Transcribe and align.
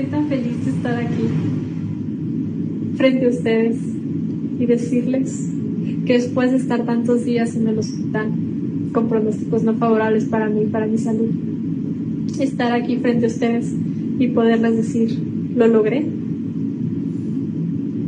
Estoy 0.00 0.18
tan 0.18 0.28
feliz 0.28 0.64
de 0.64 0.70
estar 0.70 0.96
aquí 0.98 1.28
frente 2.96 3.26
a 3.26 3.28
ustedes 3.28 3.76
y 4.58 4.64
decirles 4.64 5.50
que 6.06 6.14
después 6.14 6.52
de 6.52 6.56
estar 6.56 6.86
tantos 6.86 7.26
días 7.26 7.54
en 7.54 7.68
el 7.68 7.78
hospital 7.78 8.30
con 8.92 9.10
pronósticos 9.10 9.62
no 9.62 9.74
favorables 9.74 10.24
para 10.24 10.48
mí 10.48 10.62
y 10.62 10.66
para 10.68 10.86
mi 10.86 10.96
salud, 10.96 11.28
estar 12.40 12.72
aquí 12.72 12.96
frente 12.96 13.26
a 13.26 13.28
ustedes 13.28 13.74
y 14.18 14.28
poderles 14.28 14.78
decir, 14.78 15.18
lo 15.54 15.66
logré. 15.66 16.06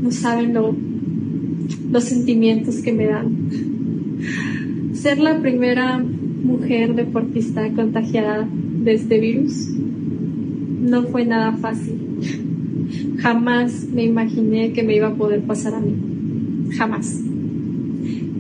No 0.03 0.11
saben 0.13 0.55
lo, 0.55 0.75
los 1.91 2.05
sentimientos 2.05 2.77
que 2.77 2.95
me 2.95 3.05
dan. 3.05 3.35
Ser 4.95 5.19
la 5.19 5.43
primera 5.43 5.99
mujer 5.99 6.95
deportista 6.95 7.71
contagiada 7.75 8.49
de 8.83 8.95
este 8.95 9.21
virus 9.21 9.69
no 10.83 11.05
fue 11.05 11.25
nada 11.25 11.53
fácil. 11.53 11.95
Jamás 13.19 13.87
me 13.95 14.05
imaginé 14.05 14.73
que 14.73 14.83
me 14.83 14.97
iba 14.97 15.09
a 15.09 15.15
poder 15.15 15.43
pasar 15.43 15.75
a 15.75 15.81
mí. 15.81 15.95
Jamás. 16.77 17.21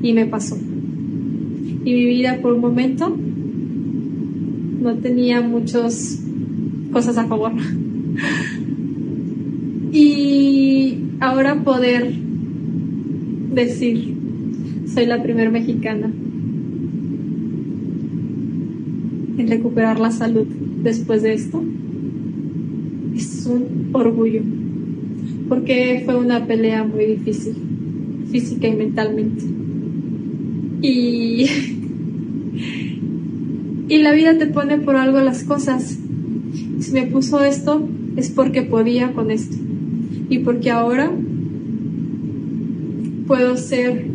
Y 0.02 0.12
me 0.12 0.26
pasó. 0.26 0.58
Y 1.84 1.92
mi 1.92 2.04
vida 2.04 2.38
por 2.42 2.54
un 2.54 2.60
momento 2.60 3.16
no 4.80 4.94
tenía 4.96 5.40
muchas 5.40 6.22
cosas 6.92 7.16
a 7.16 7.26
favor. 7.26 7.52
Y 9.94 10.96
ahora 11.20 11.62
poder 11.62 12.14
decir, 13.54 14.14
soy 14.86 15.04
la 15.04 15.22
primera 15.22 15.50
mexicana 15.50 16.10
en 19.36 19.48
recuperar 19.48 20.00
la 20.00 20.10
salud 20.10 20.46
después 20.82 21.20
de 21.20 21.34
esto, 21.34 21.62
un 23.46 23.90
orgullo, 23.92 24.42
porque 25.48 26.02
fue 26.04 26.16
una 26.16 26.46
pelea 26.46 26.84
muy 26.84 27.06
difícil, 27.06 27.54
física 28.30 28.68
y 28.68 28.74
mentalmente. 28.74 29.44
Y, 30.82 31.46
y 33.88 33.98
la 33.98 34.12
vida 34.12 34.38
te 34.38 34.46
pone 34.46 34.78
por 34.78 34.96
algo 34.96 35.20
las 35.20 35.44
cosas. 35.44 35.98
Si 36.80 36.92
me 36.92 37.02
puso 37.06 37.44
esto, 37.44 37.88
es 38.16 38.30
porque 38.30 38.62
podía 38.62 39.12
con 39.12 39.30
esto. 39.30 39.56
Y 40.28 40.40
porque 40.40 40.70
ahora 40.70 41.10
puedo 43.26 43.56
ser 43.56 44.06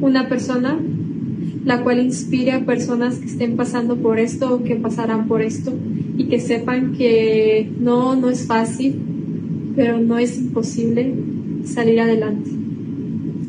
una 0.00 0.28
persona 0.28 0.78
la 1.64 1.82
cual 1.82 2.00
inspire 2.00 2.52
a 2.52 2.64
personas 2.64 3.18
que 3.18 3.26
estén 3.26 3.56
pasando 3.56 3.96
por 3.96 4.18
esto 4.18 4.54
o 4.54 4.64
que 4.64 4.76
pasarán 4.76 5.28
por 5.28 5.42
esto 5.42 5.72
y 6.16 6.24
que 6.24 6.40
sepan 6.40 6.92
que 6.92 7.70
no, 7.78 8.16
no 8.16 8.30
es 8.30 8.46
fácil, 8.46 8.96
pero 9.76 9.98
no 9.98 10.18
es 10.18 10.38
imposible 10.38 11.14
salir 11.64 12.00
adelante. 12.00 12.50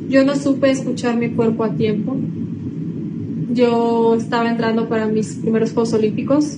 Yo 0.09 0.23
no 0.23 0.35
supe 0.35 0.69
escuchar 0.69 1.18
mi 1.18 1.29
cuerpo 1.29 1.63
a 1.63 1.75
tiempo. 1.75 2.16
Yo 3.52 4.16
estaba 4.16 4.50
entrando 4.50 4.88
para 4.88 5.07
mis 5.07 5.34
primeros 5.35 5.72
Juegos 5.72 5.94
Olímpicos 5.94 6.57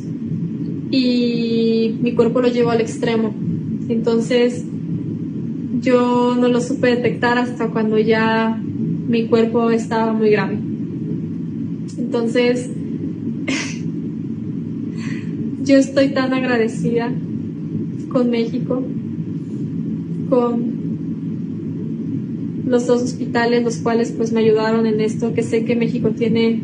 y 0.91 1.95
mi 2.01 2.13
cuerpo 2.13 2.41
lo 2.41 2.49
llevó 2.49 2.71
al 2.71 2.81
extremo. 2.81 3.33
Entonces 3.87 4.65
yo 5.81 6.35
no 6.35 6.47
lo 6.47 6.59
supe 6.59 6.87
detectar 6.87 7.37
hasta 7.37 7.67
cuando 7.67 7.97
ya 7.97 8.61
mi 8.61 9.27
cuerpo 9.27 9.69
estaba 9.69 10.11
muy 10.11 10.31
grave. 10.31 10.74
Entonces, 11.97 12.69
yo 15.63 15.77
estoy 15.77 16.09
tan 16.09 16.33
agradecida 16.33 17.11
con 18.09 18.29
México, 18.29 18.83
con 20.29 20.75
los 22.67 22.87
dos 22.87 23.03
hospitales, 23.03 23.63
los 23.63 23.77
cuales 23.77 24.11
pues 24.11 24.31
me 24.31 24.41
ayudaron 24.41 24.85
en 24.85 25.01
esto, 25.01 25.33
que 25.33 25.43
sé 25.43 25.65
que 25.65 25.75
México 25.75 26.11
tiene 26.11 26.61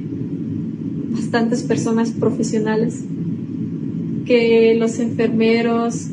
bastantes 1.10 1.64
personas 1.64 2.12
profesionales, 2.12 3.04
que 4.26 4.76
los 4.80 5.00
enfermeros, 5.00 6.08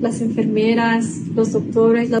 las 0.00 0.20
enfermeras, 0.20 1.22
los 1.34 1.52
doctores, 1.52 2.10
las 2.10 2.20